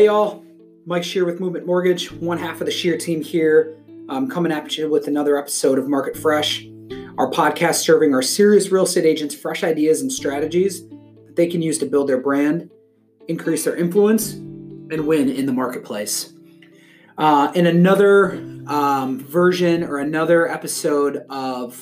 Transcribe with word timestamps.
Hey, 0.00 0.06
y'all. 0.06 0.42
Mike 0.86 1.04
Shear 1.04 1.26
with 1.26 1.40
Movement 1.40 1.66
Mortgage, 1.66 2.10
one 2.10 2.38
half 2.38 2.62
of 2.62 2.64
the 2.64 2.72
Shear 2.72 2.96
team 2.96 3.20
here, 3.20 3.76
um, 4.08 4.30
coming 4.30 4.50
at 4.50 4.78
you 4.78 4.88
with 4.88 5.08
another 5.08 5.36
episode 5.36 5.78
of 5.78 5.90
Market 5.90 6.16
Fresh, 6.16 6.64
our 7.18 7.30
podcast 7.30 7.82
serving 7.82 8.14
our 8.14 8.22
serious 8.22 8.70
real 8.70 8.84
estate 8.84 9.04
agents 9.04 9.34
fresh 9.34 9.62
ideas 9.62 10.00
and 10.00 10.10
strategies 10.10 10.88
that 10.88 11.36
they 11.36 11.46
can 11.46 11.60
use 11.60 11.76
to 11.80 11.84
build 11.84 12.08
their 12.08 12.16
brand, 12.16 12.70
increase 13.28 13.64
their 13.66 13.76
influence, 13.76 14.32
and 14.32 15.06
win 15.06 15.28
in 15.28 15.44
the 15.44 15.52
marketplace. 15.52 16.32
Uh, 17.18 17.52
in 17.54 17.66
another 17.66 18.36
um, 18.68 19.18
version 19.18 19.84
or 19.84 19.98
another 19.98 20.50
episode 20.50 21.26
of 21.28 21.78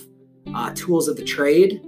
uh, 0.53 0.73
Tools 0.75 1.07
of 1.07 1.17
the 1.17 1.25
Trade, 1.25 1.81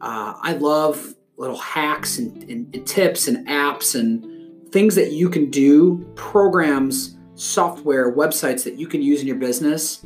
uh, 0.00 0.34
I 0.40 0.52
love 0.52 1.16
little 1.36 1.58
hacks 1.58 2.18
and, 2.18 2.44
and, 2.44 2.72
and 2.72 2.86
tips 2.86 3.26
and 3.26 3.48
apps 3.48 3.98
and 3.98 4.35
things 4.76 4.94
that 4.94 5.10
you 5.10 5.30
can 5.30 5.48
do, 5.48 6.06
programs, 6.16 7.16
software, 7.34 8.14
websites 8.14 8.62
that 8.62 8.74
you 8.74 8.86
can 8.86 9.00
use 9.00 9.22
in 9.22 9.26
your 9.26 9.38
business 9.38 10.04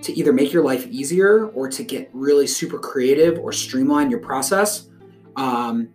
to 0.00 0.14
either 0.14 0.32
make 0.32 0.50
your 0.50 0.64
life 0.64 0.86
easier 0.86 1.48
or 1.48 1.68
to 1.68 1.82
get 1.82 2.08
really 2.14 2.46
super 2.46 2.78
creative 2.78 3.38
or 3.38 3.52
streamline 3.52 4.10
your 4.10 4.18
process. 4.18 4.88
Um, 5.36 5.90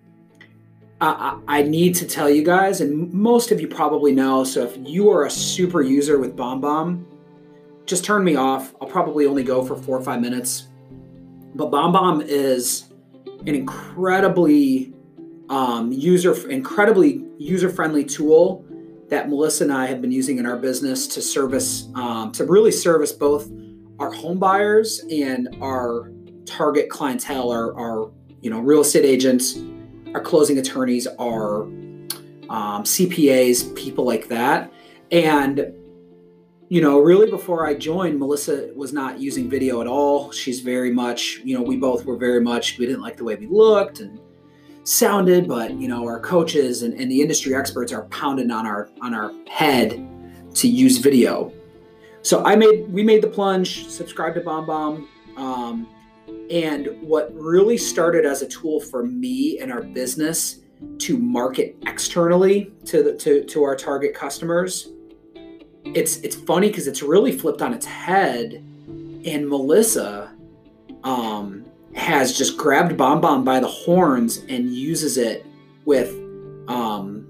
I, 1.01 1.39
I, 1.47 1.63
need 1.63 1.95
to 1.95 2.05
tell 2.05 2.29
you 2.29 2.43
guys, 2.43 2.81
and 2.81 3.11
most 3.11 3.51
of 3.51 3.59
you 3.59 3.67
probably 3.67 4.11
know. 4.11 4.43
So 4.43 4.63
if 4.63 4.77
you 4.77 5.09
are 5.09 5.25
a 5.25 5.31
super 5.31 5.81
user 5.81 6.19
with 6.19 6.35
BombBomb, 6.35 7.03
just 7.87 8.05
turn 8.05 8.23
me 8.23 8.35
off. 8.35 8.75
I'll 8.79 8.87
probably 8.87 9.25
only 9.25 9.43
go 9.43 9.65
for 9.65 9.75
four 9.75 9.97
or 9.97 10.03
five 10.03 10.21
minutes. 10.21 10.67
But 11.55 11.71
BombBomb 11.71 12.27
is 12.27 12.93
an 13.47 13.55
incredibly 13.55 14.93
um, 15.49 15.91
user, 15.91 16.49
incredibly 16.49 17.25
user-friendly 17.37 18.05
tool 18.05 18.65
that 19.09 19.29
Melissa 19.29 19.63
and 19.63 19.73
I 19.73 19.87
have 19.87 20.01
been 20.01 20.11
using 20.11 20.37
in 20.37 20.45
our 20.45 20.57
business 20.57 21.07
to 21.07 21.21
service, 21.21 21.87
um, 21.95 22.31
to 22.33 22.43
really 22.45 22.71
service 22.71 23.11
both 23.11 23.49
our 23.99 24.11
home 24.11 24.37
buyers 24.37 25.01
and 25.09 25.55
our 25.61 26.11
target 26.45 26.89
clientele, 26.89 27.49
our, 27.51 27.73
our 27.79 28.11
you 28.41 28.49
know 28.49 28.59
real 28.59 28.81
estate 28.81 29.05
agents, 29.05 29.59
our 30.13 30.21
closing 30.21 30.57
attorneys, 30.57 31.07
our 31.19 31.63
um, 32.49 32.83
CPAs, 32.83 33.75
people 33.75 34.05
like 34.05 34.27
that, 34.27 34.71
and 35.11 35.73
you 36.69 36.81
know, 36.81 36.99
really 36.99 37.29
before 37.29 37.65
I 37.65 37.75
joined, 37.75 38.19
Melissa 38.19 38.71
was 38.75 38.91
not 38.91 39.19
using 39.19 39.49
video 39.49 39.79
at 39.79 39.87
all. 39.87 40.31
She's 40.31 40.59
very 40.59 40.91
much, 40.91 41.39
you 41.43 41.57
know, 41.57 41.63
we 41.63 41.77
both 41.77 42.03
were 42.03 42.17
very 42.17 42.41
much, 42.41 42.77
we 42.77 42.85
didn't 42.85 43.01
like 43.01 43.15
the 43.15 43.23
way 43.23 43.35
we 43.35 43.47
looked 43.47 44.01
and 44.01 44.19
sounded, 44.87 45.47
but 45.47 45.73
you 45.73 45.87
know, 45.87 46.05
our 46.05 46.19
coaches 46.19 46.83
and, 46.83 46.93
and 46.93 47.11
the 47.11 47.21
industry 47.21 47.53
experts 47.53 47.91
are 47.91 48.03
pounding 48.05 48.51
on 48.51 48.65
our 48.65 48.89
on 49.01 49.13
our 49.13 49.33
head 49.49 50.07
to 50.55 50.67
use 50.67 50.97
video. 50.97 51.51
So 52.21 52.43
I 52.43 52.55
made 52.55 52.91
we 52.91 53.03
made 53.03 53.21
the 53.21 53.27
plunge, 53.27 53.87
subscribed 53.87 54.35
to 54.35 54.41
BombBomb, 54.41 55.05
um, 55.37 55.87
and 56.49 56.89
what 57.01 57.33
really 57.33 57.77
started 57.77 58.25
as 58.25 58.41
a 58.41 58.47
tool 58.47 58.79
for 58.79 59.03
me 59.03 59.59
and 59.59 59.71
our 59.71 59.81
business 59.81 60.59
to 60.99 61.17
market 61.17 61.75
externally 61.85 62.71
to 62.85 63.03
the, 63.03 63.13
to 63.15 63.43
to 63.43 63.63
our 63.63 63.75
target 63.75 64.13
customers. 64.13 64.89
It's 65.83 66.17
it's 66.17 66.35
funny 66.35 66.69
because 66.69 66.87
it's 66.87 67.01
really 67.01 67.31
flipped 67.31 67.61
on 67.61 67.73
its 67.73 67.85
head, 67.85 68.63
and 69.25 69.47
Melissa, 69.47 70.33
um, 71.03 71.65
has 71.97 72.37
just 72.37 72.57
grabbed 72.57 72.93
BombBomb 72.93 73.43
by 73.43 73.59
the 73.59 73.67
horns 73.67 74.37
and 74.47 74.73
uses 74.73 75.17
it 75.17 75.45
with 75.85 76.09
um, 76.67 77.27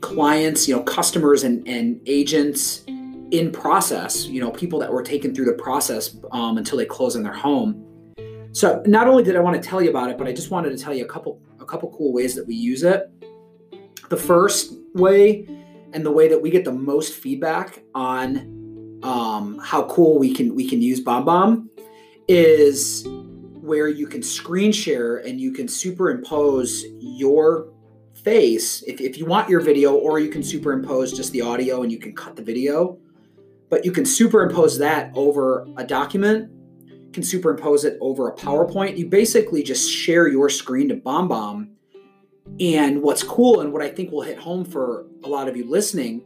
clients, 0.00 0.68
you 0.68 0.76
know, 0.76 0.82
customers 0.82 1.44
and, 1.44 1.66
and 1.66 2.00
agents 2.06 2.84
in 3.30 3.50
process, 3.50 4.26
you 4.26 4.40
know, 4.40 4.50
people 4.50 4.78
that 4.78 4.92
were 4.92 5.02
taken 5.02 5.34
through 5.34 5.46
the 5.46 5.54
process 5.54 6.16
um, 6.32 6.58
until 6.58 6.76
they 6.76 6.84
close 6.84 7.16
in 7.16 7.22
their 7.22 7.32
home. 7.32 7.84
So 8.52 8.82
not 8.86 9.08
only 9.08 9.22
did 9.22 9.34
I 9.34 9.40
want 9.40 9.60
to 9.60 9.66
tell 9.66 9.80
you 9.80 9.88
about 9.88 10.10
it, 10.10 10.18
but 10.18 10.26
I 10.26 10.32
just 10.32 10.50
wanted 10.50 10.76
to 10.76 10.76
tell 10.76 10.92
you 10.92 11.04
a 11.04 11.08
couple 11.08 11.40
a 11.58 11.64
couple 11.64 11.90
cool 11.96 12.12
ways 12.12 12.34
that 12.34 12.46
we 12.46 12.54
use 12.54 12.82
it. 12.82 13.10
The 14.10 14.16
first 14.16 14.74
way 14.94 15.46
and 15.94 16.04
the 16.04 16.10
way 16.10 16.28
that 16.28 16.42
we 16.42 16.50
get 16.50 16.64
the 16.64 16.72
most 16.72 17.14
feedback 17.14 17.82
on 17.94 19.00
um, 19.02 19.58
how 19.58 19.84
cool 19.84 20.18
we 20.18 20.34
can 20.34 20.54
we 20.54 20.68
can 20.68 20.82
use 20.82 21.02
BombBomb 21.02 21.66
is 22.28 23.06
where 23.62 23.88
you 23.88 24.08
can 24.08 24.22
screen 24.22 24.72
share 24.72 25.18
and 25.18 25.40
you 25.40 25.52
can 25.52 25.68
superimpose 25.68 26.84
your 26.98 27.72
face 28.12 28.82
if, 28.82 29.00
if 29.00 29.16
you 29.16 29.24
want 29.24 29.48
your 29.48 29.60
video, 29.60 29.94
or 29.94 30.18
you 30.18 30.28
can 30.28 30.42
superimpose 30.42 31.12
just 31.12 31.32
the 31.32 31.40
audio 31.40 31.82
and 31.82 31.92
you 31.92 31.98
can 31.98 32.12
cut 32.12 32.34
the 32.34 32.42
video. 32.42 32.98
But 33.70 33.84
you 33.84 33.92
can 33.92 34.04
superimpose 34.04 34.78
that 34.78 35.12
over 35.14 35.66
a 35.76 35.84
document, 35.84 36.50
can 37.12 37.22
superimpose 37.22 37.84
it 37.84 37.96
over 38.00 38.28
a 38.28 38.34
PowerPoint. 38.34 38.98
You 38.98 39.06
basically 39.06 39.62
just 39.62 39.90
share 39.90 40.26
your 40.26 40.48
screen 40.48 40.88
to 40.88 40.96
BombBomb. 40.96 41.68
And 42.58 43.00
what's 43.00 43.22
cool 43.22 43.60
and 43.60 43.72
what 43.72 43.80
I 43.80 43.88
think 43.88 44.10
will 44.10 44.22
hit 44.22 44.38
home 44.38 44.64
for 44.64 45.06
a 45.22 45.28
lot 45.28 45.48
of 45.48 45.56
you 45.56 45.70
listening 45.70 46.22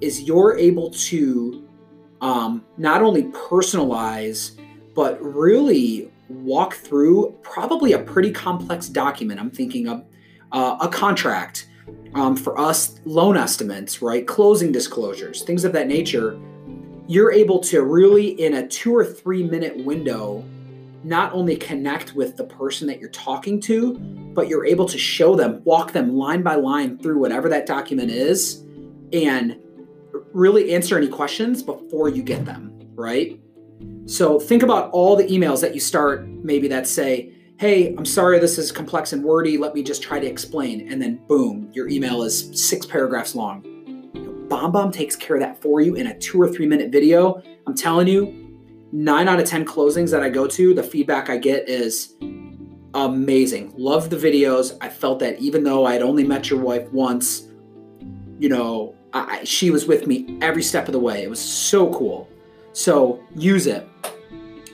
is 0.00 0.22
you're 0.22 0.58
able 0.58 0.90
to 0.90 1.66
um, 2.20 2.64
not 2.76 3.00
only 3.00 3.24
personalize, 3.24 4.58
but 4.94 5.22
really 5.22 6.09
walk 6.30 6.74
through 6.74 7.36
probably 7.42 7.92
a 7.92 7.98
pretty 7.98 8.30
complex 8.30 8.88
document. 8.88 9.40
I'm 9.40 9.50
thinking 9.50 9.88
of 9.88 10.04
uh, 10.52 10.78
a 10.80 10.88
contract 10.88 11.68
um, 12.14 12.36
for 12.36 12.58
us, 12.58 13.00
loan 13.04 13.36
estimates, 13.36 14.02
right? 14.02 14.26
Closing 14.26 14.72
disclosures, 14.72 15.42
things 15.42 15.64
of 15.64 15.72
that 15.72 15.86
nature. 15.86 16.38
You're 17.06 17.32
able 17.32 17.58
to 17.60 17.82
really, 17.82 18.28
in 18.28 18.54
a 18.54 18.66
two 18.66 18.94
or 18.94 19.04
three 19.04 19.42
minute 19.42 19.84
window, 19.84 20.44
not 21.02 21.32
only 21.32 21.56
connect 21.56 22.14
with 22.14 22.36
the 22.36 22.44
person 22.44 22.86
that 22.86 23.00
you're 23.00 23.10
talking 23.10 23.60
to, 23.62 23.98
but 24.34 24.48
you're 24.48 24.66
able 24.66 24.86
to 24.86 24.98
show 24.98 25.34
them, 25.34 25.62
walk 25.64 25.92
them 25.92 26.14
line 26.14 26.42
by 26.42 26.54
line 26.54 26.98
through 26.98 27.18
whatever 27.18 27.48
that 27.48 27.66
document 27.66 28.10
is, 28.10 28.64
and 29.12 29.58
really 30.32 30.74
answer 30.74 30.96
any 30.96 31.08
questions 31.08 31.62
before 31.62 32.08
you 32.08 32.22
get 32.22 32.44
them, 32.44 32.78
right? 32.94 33.39
So 34.06 34.40
think 34.40 34.62
about 34.62 34.90
all 34.90 35.16
the 35.16 35.24
emails 35.24 35.60
that 35.60 35.74
you 35.74 35.80
start, 35.80 36.26
maybe 36.26 36.68
that 36.68 36.86
say, 36.86 37.32
Hey, 37.58 37.94
I'm 37.94 38.06
sorry 38.06 38.38
this 38.38 38.56
is 38.56 38.72
complex 38.72 39.12
and 39.12 39.22
wordy. 39.22 39.58
Let 39.58 39.74
me 39.74 39.82
just 39.82 40.02
try 40.02 40.18
to 40.18 40.26
explain. 40.26 40.90
And 40.90 41.00
then 41.00 41.16
boom, 41.26 41.70
your 41.74 41.88
email 41.88 42.22
is 42.22 42.50
six 42.58 42.86
paragraphs 42.86 43.34
long. 43.34 43.62
BombBomb 44.48 44.92
takes 44.92 45.14
care 45.14 45.36
of 45.36 45.42
that 45.42 45.60
for 45.60 45.82
you 45.82 45.94
in 45.94 46.06
a 46.06 46.18
two 46.18 46.40
or 46.40 46.48
three 46.48 46.66
minute 46.66 46.90
video. 46.90 47.42
I'm 47.66 47.76
telling 47.76 48.08
you, 48.08 48.58
nine 48.92 49.28
out 49.28 49.38
of 49.38 49.46
10 49.46 49.64
closings 49.66 50.10
that 50.10 50.22
I 50.22 50.30
go 50.30 50.46
to, 50.46 50.74
the 50.74 50.82
feedback 50.82 51.28
I 51.28 51.36
get 51.36 51.68
is 51.68 52.14
amazing. 52.94 53.74
Love 53.76 54.08
the 54.08 54.16
videos. 54.16 54.76
I 54.80 54.88
felt 54.88 55.18
that 55.18 55.38
even 55.38 55.62
though 55.62 55.84
I 55.84 55.92
had 55.92 56.02
only 56.02 56.24
met 56.24 56.48
your 56.48 56.60
wife 56.60 56.90
once, 56.92 57.46
you 58.38 58.48
know, 58.48 58.94
I, 59.12 59.44
she 59.44 59.70
was 59.70 59.86
with 59.86 60.06
me 60.06 60.38
every 60.40 60.62
step 60.62 60.88
of 60.88 60.92
the 60.92 60.98
way. 60.98 61.22
It 61.22 61.28
was 61.28 61.40
so 61.40 61.92
cool. 61.92 62.29
So 62.72 63.22
use 63.34 63.66
it. 63.66 63.88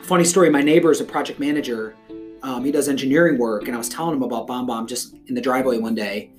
Funny 0.02 0.24
story 0.24 0.50
my 0.50 0.62
neighbor 0.62 0.90
is 0.90 1.00
a 1.00 1.04
project 1.04 1.40
manager. 1.40 1.96
Um, 2.42 2.64
he 2.64 2.70
does 2.70 2.88
engineering 2.88 3.38
work, 3.38 3.66
and 3.66 3.74
I 3.74 3.78
was 3.78 3.88
telling 3.88 4.14
him 4.14 4.22
about 4.22 4.46
BombBomb 4.46 4.88
just 4.88 5.16
in 5.26 5.34
the 5.34 5.40
driveway 5.40 5.78
one 5.78 5.94
day. 5.94 6.30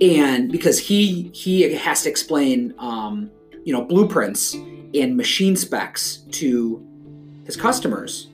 And 0.00 0.50
because 0.50 0.78
he 0.78 1.30
he 1.32 1.72
has 1.74 2.02
to 2.02 2.10
explain, 2.10 2.74
um, 2.78 3.30
you 3.64 3.72
know, 3.72 3.84
blueprints 3.84 4.54
and 4.94 5.16
machine 5.16 5.56
specs 5.56 6.18
to 6.32 6.86
his 7.46 7.56
customers. 7.56 8.28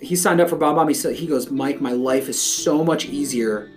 He 0.00 0.16
signed 0.16 0.40
up 0.40 0.48
for 0.48 0.56
BombBomb. 0.56 0.88
He 0.88 0.94
said 0.94 1.14
he 1.14 1.26
goes, 1.26 1.50
Mike, 1.50 1.80
my 1.80 1.92
life 1.92 2.28
is 2.28 2.40
so 2.40 2.84
much 2.84 3.06
easier 3.06 3.70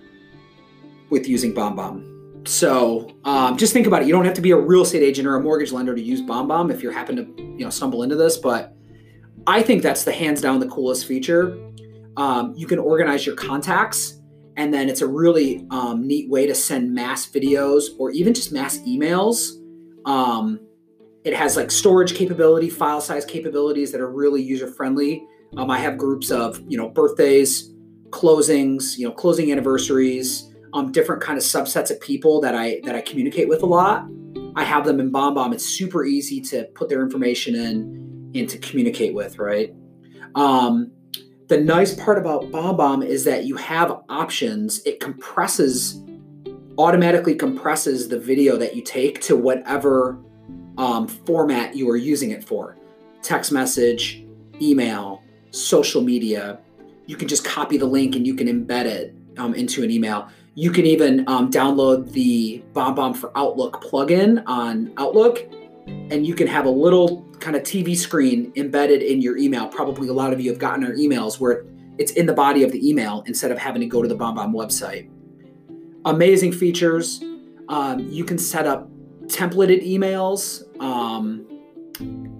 with 1.10 1.28
using 1.28 1.54
BombBomb. 1.54 2.13
So 2.46 3.10
um, 3.24 3.58
just 3.58 3.74
think 3.74 3.88
about 3.88 4.02
it. 4.02 4.08
You 4.08 4.14
don't 4.14 4.26
have 4.26 4.34
to 4.34 4.42
be 4.42 4.52
a 4.52 4.58
real 4.58 4.82
estate 4.82 5.04
agent 5.04 5.28
or 5.28 5.36
a 5.36 5.42
mortgage 5.42 5.72
lender 5.72 5.96
to 5.96 6.02
use 6.02 6.22
BombBomb 6.22 6.72
if 6.72 6.84
you 6.84 6.90
happen 6.90 7.16
to 7.16 7.44
you 7.44 7.64
know 7.64 7.70
stumble 7.70 8.04
into 8.04 8.16
this, 8.16 8.38
but 8.38 8.76
I 9.48 9.62
think 9.62 9.82
that's 9.82 10.04
the 10.04 10.12
hands 10.12 10.42
down 10.42 10.60
the 10.60 10.68
coolest 10.68 11.06
feature. 11.06 11.58
Um, 12.18 12.54
you 12.56 12.68
can 12.68 12.80
organize 12.80 13.26
your 13.26 13.36
contacts, 13.36 14.20
and 14.58 14.74
then 14.74 14.90
it's 14.90 15.02
a 15.02 15.08
really 15.08 15.66
um, 15.72 16.06
neat 16.06 16.30
way 16.30 16.46
to 16.46 16.54
send 16.56 16.94
mass 16.94 17.30
videos 17.30 17.86
or 17.98 18.12
even 18.12 18.34
just 18.34 18.52
mass 18.52 18.78
emails. 18.80 19.52
Um, 20.06 20.60
it 21.24 21.34
has 21.34 21.56
like 21.56 21.72
storage 21.72 22.14
capability, 22.14 22.70
file 22.70 23.00
size 23.00 23.24
capabilities 23.24 23.92
that 23.94 24.02
are 24.02 24.12
really 24.12 24.42
user 24.42 24.68
friendly. 24.68 25.26
Um, 25.56 25.72
I 25.72 25.80
have 25.80 25.98
groups 25.98 26.30
of 26.30 26.62
you 26.68 26.78
know 26.78 26.90
birthdays, 26.90 27.74
closings, 28.10 28.98
you 28.98 29.08
know 29.08 29.14
closing 29.14 29.50
anniversaries 29.50 30.53
um, 30.74 30.92
different 30.92 31.22
kind 31.22 31.38
of 31.38 31.44
subsets 31.44 31.92
of 31.92 32.00
people 32.02 32.42
that 32.42 32.56
I 32.56 32.82
that 32.84 32.96
I 32.96 33.02
communicate 33.02 33.48
with 33.48 33.62
a 33.64 33.66
lot. 33.66 34.08
I 34.56 34.64
have 34.64 34.86
them 34.86 35.00
in 35.00 35.12
BombBomb. 35.12 35.54
It's 35.54 35.66
super 35.66 36.06
easy 36.06 36.40
to 36.42 36.66
put 36.76 36.90
their 36.90 37.02
information 37.02 37.56
in 37.56 38.32
and 38.36 38.50
to 38.50 38.58
communicate 38.58 39.14
with, 39.14 39.40
right? 39.40 39.74
Um, 40.36 40.92
the 41.48 41.60
nice 41.60 41.94
part 41.94 42.18
about 42.18 42.44
BombBomb 42.52 43.06
is 43.06 43.24
that 43.26 43.46
you 43.46 43.56
have 43.58 44.02
options. 44.10 44.82
It 44.86 45.00
compresses 45.00 46.04
automatically 46.78 47.36
compresses 47.36 48.10
the 48.10 48.20
video 48.20 48.58
that 48.58 48.76
you 48.76 48.82
take 48.82 49.22
to 49.22 49.36
whatever 49.36 50.20
um, 50.78 51.08
format 51.08 51.76
you 51.76 51.90
are 51.90 51.98
using 51.98 52.32
it 52.32 52.44
for 52.44 52.78
text 53.22 53.52
message, 53.52 54.26
email, 54.62 55.22
social 55.52 56.02
media. 56.02 56.60
You 57.06 57.16
can 57.16 57.28
just 57.28 57.46
copy 57.46 57.78
the 57.78 57.86
link 57.86 58.16
and 58.16 58.26
you 58.26 58.36
can 58.36 58.48
embed 58.48 58.86
it 58.86 59.16
um, 59.38 59.54
into 59.54 59.84
an 59.84 59.92
email. 59.92 60.30
You 60.56 60.72
can 60.72 60.86
even 60.86 61.28
um, 61.28 61.50
download 61.50 62.12
the 62.12 62.64
BombBomb 62.74 63.18
for 63.18 63.36
Outlook 63.36 63.84
plugin 63.84 64.44
on 64.46 64.94
Outlook, 64.98 65.44
and 65.88 66.28
you 66.28 66.36
can 66.36 66.48
have 66.48 66.66
a 66.66 66.70
little 66.70 67.26
kind 67.40 67.56
of 67.56 67.64
TV 67.64 67.96
screen 67.98 68.54
embedded 68.56 69.02
in 69.02 69.22
your 69.22 69.38
email. 69.38 69.68
Probably 69.68 70.08
a 70.08 70.14
lot 70.14 70.32
of 70.32 70.40
you 70.40 70.52
have 70.52 70.60
gotten 70.60 70.84
our 70.86 70.92
emails 70.92 71.40
where 71.40 71.66
it's 71.98 72.12
in 72.12 72.26
the 72.28 72.34
body 72.34 72.64
of 72.64 72.72
the 72.72 72.88
email 72.88 73.24
instead 73.26 73.52
of 73.52 73.58
having 73.58 73.82
to 73.82 73.88
go 73.88 74.02
to 74.02 74.08
the 74.08 74.16
BombBomb 74.16 74.54
website. 74.54 75.10
Amazing 76.06 76.52
features. 76.52 77.24
Um, 77.70 78.00
you 78.00 78.24
can 78.24 78.38
set 78.38 78.68
up 78.68 78.90
templated 79.26 79.88
emails 79.88 80.64
um, 80.82 81.48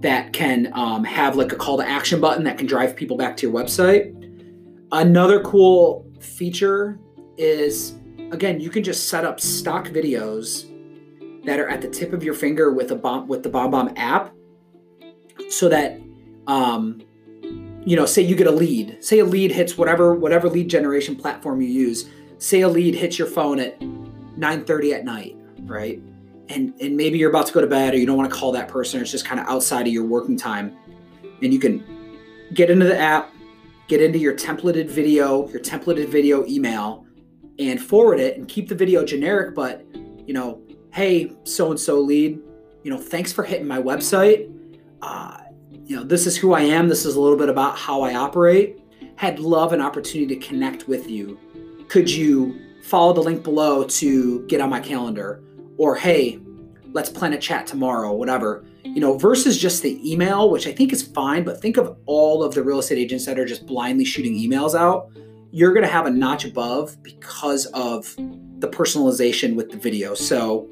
that 0.00 0.32
can 0.32 0.70
um, 0.74 1.02
have 1.02 1.34
like 1.34 1.50
a 1.52 1.56
call 1.56 1.78
to 1.78 1.88
action 1.88 2.20
button 2.20 2.44
that 2.44 2.58
can 2.58 2.66
drive 2.66 2.94
people 2.94 3.16
back 3.16 3.36
to 3.38 3.46
your 3.46 3.54
website. 3.54 4.12
Another 4.92 5.40
cool 5.42 6.06
feature 6.20 7.00
is 7.36 7.94
again, 8.34 8.60
you 8.60 8.70
can 8.70 8.84
just 8.84 9.08
set 9.08 9.24
up 9.24 9.40
stock 9.40 9.86
videos 9.86 10.70
that 11.44 11.58
are 11.58 11.68
at 11.68 11.80
the 11.80 11.88
tip 11.88 12.12
of 12.12 12.22
your 12.22 12.34
finger 12.34 12.72
with 12.72 12.90
a 12.90 12.96
bomb 12.96 13.28
with 13.28 13.42
the 13.42 13.50
BombBomb 13.50 13.94
app, 13.96 14.32
so 15.48 15.68
that 15.68 16.00
um, 16.46 17.02
you 17.84 17.96
know, 17.96 18.06
say 18.06 18.22
you 18.22 18.34
get 18.34 18.46
a 18.46 18.52
lead, 18.52 19.02
say 19.02 19.18
a 19.18 19.24
lead 19.24 19.52
hits 19.52 19.78
whatever 19.78 20.14
whatever 20.14 20.48
lead 20.48 20.68
generation 20.68 21.16
platform 21.16 21.60
you 21.60 21.68
use. 21.68 22.08
Say 22.38 22.60
a 22.60 22.68
lead 22.68 22.94
hits 22.94 23.18
your 23.18 23.28
phone 23.28 23.60
at 23.60 23.78
9:30 23.80 24.92
at 24.92 25.04
night, 25.04 25.36
right? 25.62 26.00
And 26.48 26.74
and 26.80 26.96
maybe 26.96 27.18
you're 27.18 27.30
about 27.30 27.46
to 27.46 27.52
go 27.52 27.60
to 27.60 27.66
bed 27.66 27.94
or 27.94 27.98
you 27.98 28.06
don't 28.06 28.16
want 28.16 28.30
to 28.30 28.36
call 28.36 28.52
that 28.52 28.68
person, 28.68 29.00
or 29.00 29.02
it's 29.02 29.12
just 29.12 29.24
kind 29.24 29.40
of 29.40 29.46
outside 29.46 29.86
of 29.86 29.92
your 29.92 30.04
working 30.04 30.36
time, 30.36 30.76
and 31.42 31.52
you 31.52 31.58
can 31.58 31.84
get 32.52 32.70
into 32.70 32.84
the 32.84 32.98
app, 32.98 33.32
get 33.88 34.02
into 34.02 34.18
your 34.18 34.34
templated 34.34 34.88
video, 34.88 35.48
your 35.48 35.60
templated 35.60 36.08
video 36.08 36.46
email, 36.46 37.03
and 37.58 37.80
forward 37.80 38.20
it 38.20 38.36
and 38.36 38.48
keep 38.48 38.68
the 38.68 38.74
video 38.74 39.04
generic, 39.04 39.54
but 39.54 39.84
you 40.26 40.34
know, 40.34 40.60
hey, 40.92 41.32
so 41.44 41.70
and 41.70 41.78
so 41.78 42.00
lead, 42.00 42.38
you 42.82 42.90
know, 42.90 42.98
thanks 42.98 43.32
for 43.32 43.44
hitting 43.44 43.66
my 43.66 43.80
website. 43.80 44.50
Uh, 45.02 45.38
you 45.84 45.96
know, 45.96 46.02
this 46.02 46.26
is 46.26 46.36
who 46.36 46.54
I 46.54 46.62
am. 46.62 46.88
This 46.88 47.04
is 47.04 47.16
a 47.16 47.20
little 47.20 47.36
bit 47.36 47.48
about 47.48 47.76
how 47.76 48.02
I 48.02 48.14
operate. 48.14 48.80
Had 49.16 49.38
love 49.38 49.72
an 49.72 49.80
opportunity 49.80 50.34
to 50.34 50.46
connect 50.46 50.88
with 50.88 51.08
you. 51.10 51.38
Could 51.88 52.10
you 52.10 52.58
follow 52.82 53.12
the 53.12 53.22
link 53.22 53.42
below 53.42 53.84
to 53.84 54.46
get 54.46 54.60
on 54.60 54.70
my 54.70 54.80
calendar? 54.80 55.42
Or 55.76 55.94
hey, 55.94 56.40
let's 56.92 57.10
plan 57.10 57.32
a 57.32 57.38
chat 57.38 57.66
tomorrow, 57.66 58.12
whatever. 58.12 58.64
You 58.82 59.00
know, 59.00 59.18
versus 59.18 59.58
just 59.58 59.82
the 59.82 60.00
email, 60.10 60.50
which 60.50 60.66
I 60.66 60.72
think 60.72 60.92
is 60.92 61.02
fine, 61.02 61.44
but 61.44 61.60
think 61.60 61.76
of 61.76 61.96
all 62.06 62.42
of 62.42 62.54
the 62.54 62.62
real 62.62 62.78
estate 62.78 62.98
agents 62.98 63.26
that 63.26 63.38
are 63.38 63.44
just 63.44 63.66
blindly 63.66 64.04
shooting 64.04 64.34
emails 64.34 64.78
out 64.78 65.10
you're 65.54 65.72
going 65.72 65.86
to 65.86 65.92
have 65.92 66.04
a 66.04 66.10
notch 66.10 66.44
above 66.44 67.00
because 67.04 67.66
of 67.66 68.12
the 68.58 68.66
personalization 68.66 69.54
with 69.54 69.70
the 69.70 69.76
video. 69.76 70.12
So 70.12 70.68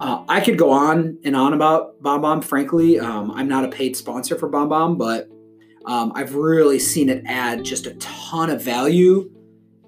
uh, 0.00 0.24
I 0.28 0.40
could 0.40 0.58
go 0.58 0.72
on 0.72 1.16
and 1.22 1.36
on 1.36 1.52
about 1.54 2.02
BombBomb. 2.02 2.42
Frankly, 2.42 2.98
um, 2.98 3.30
I'm 3.30 3.46
not 3.46 3.64
a 3.64 3.68
paid 3.68 3.96
sponsor 3.96 4.36
for 4.36 4.50
BombBomb, 4.50 4.98
but 4.98 5.28
um, 5.86 6.10
I've 6.16 6.34
really 6.34 6.80
seen 6.80 7.08
it 7.08 7.22
add 7.24 7.64
just 7.64 7.86
a 7.86 7.94
ton 7.94 8.50
of 8.50 8.60
value 8.60 9.30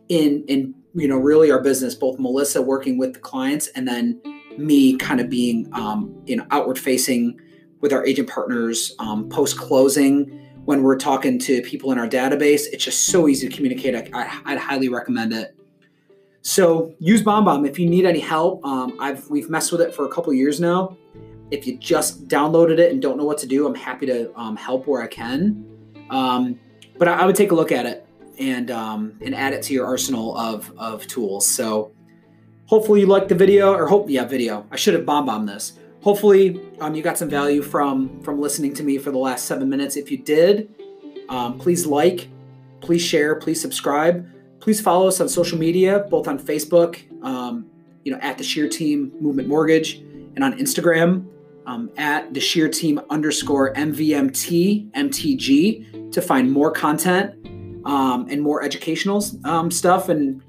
in 0.09 0.45
in 0.47 0.73
you 0.95 1.09
know 1.09 1.19
really 1.19 1.51
our 1.51 1.61
business. 1.61 1.97
Both 1.97 2.21
Melissa 2.21 2.63
working 2.63 2.99
with 2.99 3.15
the 3.15 3.19
clients 3.19 3.67
and 3.75 3.89
then 3.89 4.23
me 4.57 4.97
kind 4.99 5.21
of 5.21 5.31
being 5.31 5.69
um, 5.73 6.15
you 6.27 6.37
know 6.37 6.47
outward 6.53 6.79
facing 6.79 7.41
with 7.81 7.93
our 7.93 8.07
agent 8.07 8.31
partners 8.31 8.95
um, 9.01 9.29
post 9.29 9.59
closing 9.59 10.39
when 10.65 10.83
we're 10.83 10.99
talking 10.99 11.39
to 11.41 11.63
people 11.63 11.93
in 11.93 11.99
our 11.99 12.09
database. 12.09 12.63
It's 12.73 12.85
just 12.85 13.07
so 13.07 13.29
easy 13.29 13.49
to 13.49 13.55
communicate. 13.55 13.95
I, 14.15 14.41
would 14.47 14.59
highly 14.59 14.89
recommend 14.89 15.33
it. 15.33 15.57
So 16.43 16.95
use 16.99 17.23
BombBomb 17.23 17.69
if 17.69 17.79
you 17.79 17.89
need 17.89 18.05
any 18.05 18.21
help. 18.21 18.65
Um, 18.65 18.97
I've 19.01 19.29
we've 19.31 19.49
messed 19.49 19.71
with 19.73 19.81
it 19.81 19.95
for 19.95 20.07
a 20.07 20.09
couple 20.09 20.33
years 20.33 20.61
now. 20.61 20.97
If 21.51 21.67
you 21.67 21.77
just 21.79 22.29
downloaded 22.29 22.79
it 22.79 22.91
and 22.93 23.01
don't 23.01 23.17
know 23.17 23.25
what 23.25 23.39
to 23.39 23.47
do, 23.47 23.67
I'm 23.67 23.75
happy 23.75 24.07
to 24.07 24.37
um, 24.39 24.57
help 24.57 24.87
where 24.87 25.03
I 25.03 25.07
can. 25.07 25.65
Um, 26.11 26.59
but 26.99 27.09
I, 27.09 27.21
I, 27.21 27.27
would 27.27 27.37
take 27.37 27.53
a 27.53 27.55
look 27.55 27.71
at 27.71 27.87
it 27.87 28.07
and 28.39 28.71
um, 28.71 29.19
and 29.21 29.35
add 29.35 29.53
it 29.53 29.63
to 29.65 29.75
your 29.75 29.87
arsenal 29.87 30.37
of 30.37 30.73
of 30.77 31.07
tools. 31.07 31.47
So 31.47 31.93
hopefully 32.67 33.01
you 33.01 33.07
liked 33.07 33.29
the 33.29 33.35
video, 33.35 33.73
or 33.73 33.87
hope 33.87 34.09
yeah 34.09 34.25
video. 34.25 34.67
I 34.71 34.77
should 34.77 34.95
have 34.95 35.05
BombBomb 35.05 35.47
this 35.47 35.75
hopefully 36.03 36.61
um, 36.81 36.95
you 36.95 37.03
got 37.03 37.17
some 37.19 37.29
value 37.29 37.63
from 37.63 38.21
from 38.23 38.41
listening 38.41 38.75
to 38.75 38.83
me 38.83 38.99
for 38.99 39.11
the 39.11 39.19
last 39.19 39.47
seven 39.47 39.69
minutes. 39.69 39.97
If 39.97 40.11
you 40.11 40.19
did 40.19 40.75
um, 41.29 41.59
please 41.59 41.87
like 41.87 42.29
please 42.81 43.03
share 43.03 43.37
please 43.37 43.61
subscribe. 43.61 44.29
Please 44.61 44.81
follow 44.81 45.09
us 45.09 45.21
on 45.21 45.29
social 45.29 45.59
media 45.59 46.07
both 46.09 46.29
on 46.29 46.39
facebook 46.39 47.03
um, 47.25 47.67
you 48.05 48.13
know 48.13 48.19
at 48.21 48.39
the 48.39 48.45
sheer 48.45 48.69
team 48.69 49.13
movement 49.21 49.49
mortgage 49.49 49.97
and 50.35 50.45
on 50.45 50.57
instagram 50.57 51.27
um, 51.67 51.91
at 51.97 52.33
the 52.33 52.39
sheer 52.39 52.69
team 52.69 53.01
underscore 53.11 53.75
mvmt 53.75 54.89
mtg 54.93 56.13
to 56.13 56.23
find 56.23 56.53
more 56.53 56.71
content 56.71 57.35
um, 57.85 58.27
and 58.31 58.41
more 58.41 58.63
educational 58.63 59.25
um, 59.45 59.71
stuff 59.71 60.09
and, 60.09 60.43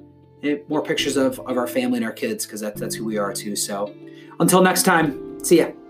more 0.68 0.84
pictures 0.84 1.16
of, 1.16 1.40
of 1.40 1.58
our 1.58 1.68
family 1.68 1.96
and 1.96 2.06
our 2.06 2.12
kids 2.12 2.46
because 2.46 2.60
that, 2.60 2.76
that's 2.76 2.96
who 2.96 3.06
we 3.06 3.18
are 3.18 3.32
too. 3.32 3.56
So 3.56 3.96
until 4.42 4.62
next 4.62 4.84
time 4.84 5.33
See 5.44 5.58
ya. 5.58 5.83